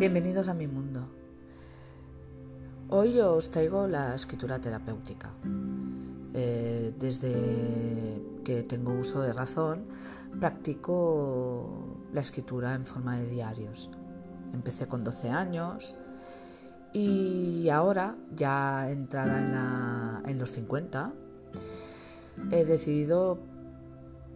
Bienvenidos 0.00 0.48
a 0.48 0.54
mi 0.54 0.66
mundo. 0.66 1.06
Hoy 2.88 3.20
os 3.20 3.50
traigo 3.50 3.86
la 3.86 4.14
escritura 4.14 4.58
terapéutica. 4.58 5.28
Eh, 6.32 6.94
desde 6.98 8.22
que 8.42 8.62
tengo 8.62 8.94
uso 8.94 9.20
de 9.20 9.34
razón, 9.34 9.84
practico 10.40 11.98
la 12.14 12.22
escritura 12.22 12.72
en 12.72 12.86
forma 12.86 13.18
de 13.18 13.26
diarios. 13.28 13.90
Empecé 14.54 14.88
con 14.88 15.04
12 15.04 15.28
años 15.28 15.98
y 16.94 17.68
ahora, 17.68 18.16
ya 18.34 18.90
entrada 18.90 20.22
en, 20.24 20.38
los 20.38 20.52
50, 20.52 21.12
he 22.52 22.64
decidido 22.64 23.38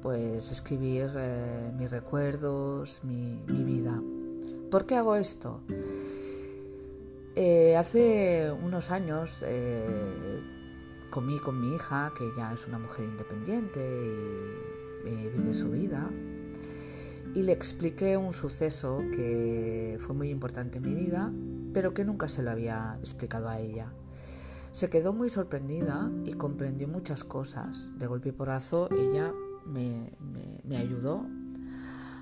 pues 0.03 0.53
escribir 0.53 1.11
eh, 1.17 1.73
mis 1.75 1.91
recuerdos, 1.91 3.01
mi 3.03 3.65
vida. 3.65 3.99
¿Por 4.75 4.87
qué 4.87 4.97
hago 4.97 5.15
esto? 5.15 5.61
Eh, 7.37 7.77
hace 7.77 8.51
unos 8.51 8.91
años 8.91 9.45
eh, 9.47 10.43
comí 11.11 11.39
con 11.39 11.61
mi 11.61 11.77
hija, 11.77 12.13
que 12.19 12.29
ya 12.37 12.53
es 12.53 12.67
una 12.67 12.81
mujer 12.81 13.05
independiente 13.05 13.81
y 15.07 15.29
vive 15.29 15.55
su 15.55 15.71
vida, 15.71 16.11
y 17.37 17.43
le 17.45 17.53
expliqué 17.53 18.17
un 18.17 18.33
suceso 18.33 18.99
que 19.13 19.97
fue 20.01 20.13
muy 20.13 20.29
importante 20.31 20.79
en 20.79 20.83
mi 20.83 20.95
vida, 20.95 21.33
pero 21.73 21.95
que 21.95 22.05
nunca 22.05 22.27
se 22.27 22.43
lo 22.43 22.51
había 22.51 22.97
explicado 22.99 23.49
a 23.49 23.61
ella. 23.61 23.93
Se 24.73 24.91
quedó 24.91 25.13
muy 25.13 25.31
sorprendida 25.31 26.11
y 26.25 26.33
comprendió 26.33 26.89
muchas 26.89 27.23
cosas. 27.23 27.97
De 27.97 28.09
golpe 28.09 28.31
y 28.31 28.33
porazo 28.33 28.89
ella 28.91 29.33
me 29.67 30.77
ayudó 30.77 31.29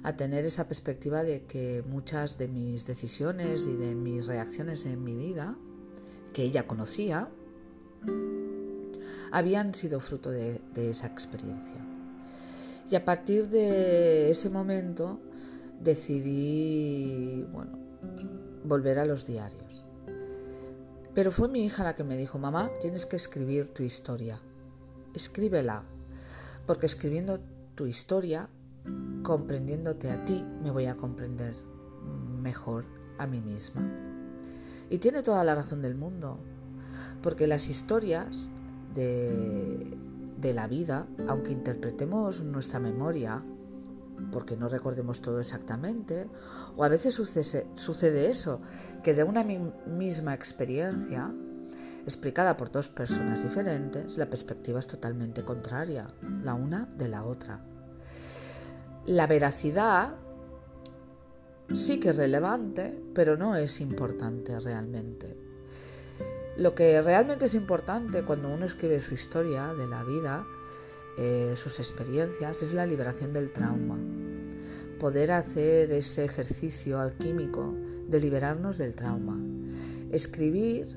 a 0.02 0.16
tener 0.16 0.44
esa 0.44 0.66
perspectiva 0.66 1.22
de 1.22 1.44
que 1.44 1.84
muchas 1.86 2.38
de 2.38 2.48
mis 2.48 2.86
decisiones 2.86 3.66
y 3.68 3.76
de 3.76 3.94
mis 3.94 4.26
reacciones 4.26 4.84
en 4.84 5.02
mi 5.04 5.14
vida, 5.14 5.56
que 6.32 6.42
ella 6.42 6.66
conocía, 6.66 7.28
habían 9.30 9.74
sido 9.74 10.00
fruto 10.00 10.30
de, 10.30 10.60
esa 10.74 11.06
experiencia. 11.06 11.76
Y 12.90 12.96
a 12.96 13.04
partir 13.04 13.48
de 13.48 14.30
ese 14.30 14.50
momento 14.50 15.20
decidí, 15.80 17.46
bueno, 17.52 17.78
volver 18.64 18.98
a 18.98 19.06
los 19.06 19.26
diarios. 19.26 19.84
Pero 21.14 21.30
fue 21.30 21.48
mi 21.48 21.64
hija 21.64 21.84
la 21.84 21.94
que 21.94 22.04
me 22.04 22.16
dijo, 22.16 22.38
mamá, 22.38 22.70
tienes 22.80 23.06
que 23.06 23.16
escribir 23.16 23.68
tu 23.68 23.82
historia. 23.82 24.40
Escríbela, 25.14 25.84
porque 26.66 26.86
escribiendo 26.86 27.40
tu 27.74 27.86
historia 27.86 28.48
comprendiéndote 29.22 30.10
a 30.10 30.24
ti, 30.24 30.44
me 30.62 30.70
voy 30.70 30.86
a 30.86 30.96
comprender 30.96 31.54
mejor 32.40 32.84
a 33.18 33.26
mí 33.26 33.40
misma. 33.40 33.82
Y 34.90 34.98
tiene 34.98 35.22
toda 35.22 35.44
la 35.44 35.54
razón 35.54 35.80
del 35.80 35.94
mundo, 35.94 36.38
porque 37.22 37.46
las 37.46 37.68
historias 37.68 38.48
de, 38.94 39.96
la 40.42 40.66
vida, 40.66 41.06
aunque 41.28 41.52
interpretemos 41.52 42.42
nuestra 42.42 42.80
memoria, 42.80 43.42
porque 44.30 44.56
no 44.56 44.68
recordemos 44.68 45.22
todo 45.22 45.40
exactamente, 45.40 46.28
o 46.76 46.84
a 46.84 46.88
veces 46.88 47.14
sucede, 47.14 48.28
eso, 48.28 48.60
que 49.02 49.14
de 49.14 49.24
una 49.24 49.44
misma 49.44 50.34
experiencia, 50.34 51.32
explicada 52.04 52.56
por 52.56 52.70
dos 52.70 52.88
personas 52.88 53.42
diferentes, 53.42 54.18
la 54.18 54.28
perspectiva 54.28 54.80
es 54.80 54.86
totalmente 54.86 55.42
contraria, 55.42 56.08
la 56.42 56.54
una 56.54 56.86
de 56.98 57.08
la 57.08 57.24
otra. 57.24 57.64
La 59.06 59.26
veracidad 59.26 60.14
sí 61.74 61.98
que 61.98 62.10
es 62.10 62.16
relevante, 62.16 62.96
pero 63.14 63.36
no 63.36 63.56
es 63.56 63.80
importante 63.80 64.60
realmente. 64.60 65.36
Lo 66.56 66.76
que 66.76 67.02
realmente 67.02 67.46
es 67.46 67.56
importante 67.56 68.22
cuando 68.22 68.48
uno 68.48 68.64
escribe 68.64 69.00
su 69.00 69.14
historia 69.14 69.74
de 69.74 69.88
la 69.88 70.04
vida, 70.04 70.46
eh, 71.18 71.54
sus 71.56 71.80
experiencias, 71.80 72.62
es 72.62 72.74
la 72.74 72.86
liberación 72.86 73.32
del 73.32 73.50
trauma. 73.50 73.98
Poder 75.00 75.32
hacer 75.32 75.90
ese 75.90 76.24
ejercicio 76.24 77.00
alquímico 77.00 77.74
de 78.06 78.20
liberarnos 78.20 78.78
del 78.78 78.94
trauma. 78.94 79.36
Escribir 80.12 80.96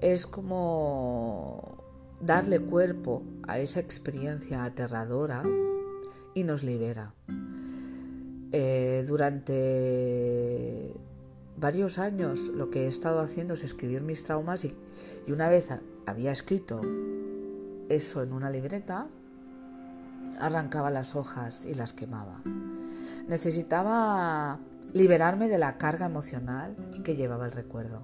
es 0.00 0.28
como 0.28 1.82
darle 2.20 2.60
cuerpo 2.60 3.24
a 3.42 3.58
esa 3.58 3.80
experiencia 3.80 4.62
aterradora 4.62 5.42
y 6.34 6.44
nos 6.44 6.62
libera. 6.62 7.14
Eh, 8.52 9.04
durante 9.06 10.94
varios 11.56 11.98
años 11.98 12.48
lo 12.48 12.70
que 12.70 12.84
he 12.84 12.88
estado 12.88 13.20
haciendo 13.20 13.54
es 13.54 13.64
escribir 13.64 14.02
mis 14.02 14.22
traumas 14.22 14.64
y, 14.64 14.76
y 15.26 15.32
una 15.32 15.48
vez 15.48 15.68
había 16.06 16.30
escrito 16.30 16.80
eso 17.88 18.22
en 18.22 18.32
una 18.32 18.50
libreta, 18.50 19.08
arrancaba 20.40 20.90
las 20.90 21.16
hojas 21.16 21.64
y 21.64 21.74
las 21.74 21.92
quemaba. 21.92 22.42
Necesitaba 23.28 24.60
liberarme 24.92 25.48
de 25.48 25.58
la 25.58 25.78
carga 25.78 26.06
emocional 26.06 26.76
que 27.04 27.16
llevaba 27.16 27.46
el 27.46 27.52
recuerdo. 27.52 28.02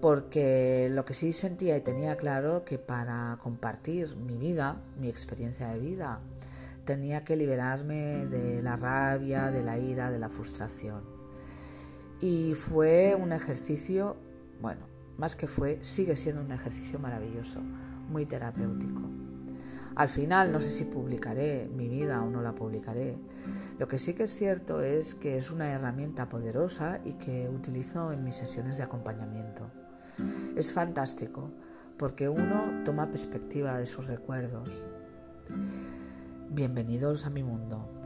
Porque 0.00 0.88
lo 0.90 1.04
que 1.04 1.14
sí 1.14 1.32
sentía 1.32 1.76
y 1.76 1.80
tenía 1.80 2.16
claro 2.16 2.64
que 2.64 2.78
para 2.78 3.38
compartir 3.42 4.16
mi 4.16 4.36
vida, 4.36 4.82
mi 4.98 5.08
experiencia 5.08 5.68
de 5.68 5.78
vida, 5.78 6.20
tenía 6.86 7.24
que 7.24 7.36
liberarme 7.36 8.26
de 8.26 8.62
la 8.62 8.76
rabia, 8.76 9.50
de 9.50 9.62
la 9.62 9.78
ira, 9.78 10.10
de 10.10 10.18
la 10.18 10.30
frustración. 10.30 11.02
Y 12.20 12.54
fue 12.54 13.14
un 13.14 13.32
ejercicio, 13.34 14.16
bueno, 14.62 14.86
más 15.18 15.36
que 15.36 15.46
fue, 15.46 15.78
sigue 15.82 16.16
siendo 16.16 16.40
un 16.40 16.52
ejercicio 16.52 16.98
maravilloso, 16.98 17.60
muy 18.08 18.24
terapéutico. 18.24 19.02
Al 19.96 20.08
final 20.08 20.52
no 20.52 20.60
sé 20.60 20.70
si 20.70 20.84
publicaré 20.84 21.68
mi 21.74 21.88
vida 21.88 22.22
o 22.22 22.30
no 22.30 22.42
la 22.42 22.54
publicaré. 22.54 23.18
Lo 23.78 23.88
que 23.88 23.98
sí 23.98 24.14
que 24.14 24.24
es 24.24 24.34
cierto 24.34 24.82
es 24.82 25.14
que 25.14 25.38
es 25.38 25.50
una 25.50 25.70
herramienta 25.70 26.28
poderosa 26.28 27.00
y 27.04 27.14
que 27.14 27.48
utilizo 27.48 28.12
en 28.12 28.22
mis 28.22 28.36
sesiones 28.36 28.76
de 28.76 28.82
acompañamiento. 28.82 29.70
Es 30.54 30.72
fantástico 30.72 31.50
porque 31.98 32.28
uno 32.28 32.82
toma 32.84 33.10
perspectiva 33.10 33.78
de 33.78 33.86
sus 33.86 34.06
recuerdos. 34.06 34.84
Bienvenidos 36.50 37.26
a 37.26 37.30
mi 37.30 37.42
mundo. 37.42 38.05